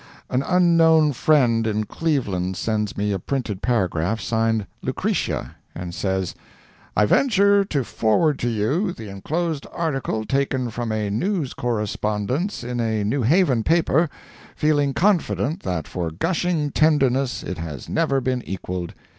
[0.31, 6.33] An unknown friend in Cleveland sends me a printed paragraph, signed "Lucretia," and says:
[6.97, 12.79] "I venture to forward to you the enclosed article taken from a news correspondence in
[12.79, 14.09] a New Haven paper,
[14.55, 18.95] feeling confident that for gushing tenderness it has never been equalled.